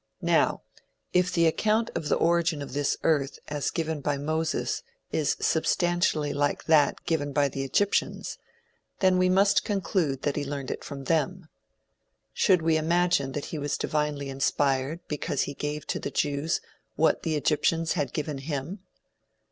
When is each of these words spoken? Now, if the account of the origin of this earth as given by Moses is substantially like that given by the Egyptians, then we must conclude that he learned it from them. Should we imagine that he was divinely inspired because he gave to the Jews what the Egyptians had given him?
Now, 0.23 0.63
if 1.13 1.31
the 1.31 1.45
account 1.45 1.91
of 1.93 2.09
the 2.09 2.15
origin 2.15 2.63
of 2.63 2.73
this 2.73 2.97
earth 3.03 3.37
as 3.49 3.69
given 3.69 4.01
by 4.01 4.17
Moses 4.17 4.81
is 5.11 5.37
substantially 5.39 6.33
like 6.33 6.63
that 6.63 7.05
given 7.05 7.31
by 7.33 7.49
the 7.49 7.63
Egyptians, 7.63 8.39
then 8.97 9.19
we 9.19 9.29
must 9.29 9.63
conclude 9.63 10.23
that 10.23 10.35
he 10.35 10.43
learned 10.43 10.71
it 10.71 10.83
from 10.83 11.03
them. 11.03 11.49
Should 12.33 12.63
we 12.63 12.77
imagine 12.77 13.33
that 13.33 13.45
he 13.53 13.59
was 13.59 13.77
divinely 13.77 14.27
inspired 14.29 15.01
because 15.07 15.43
he 15.43 15.53
gave 15.53 15.85
to 15.85 15.99
the 15.99 16.09
Jews 16.09 16.61
what 16.95 17.21
the 17.21 17.35
Egyptians 17.35 17.93
had 17.93 18.11
given 18.11 18.39
him? 18.39 18.79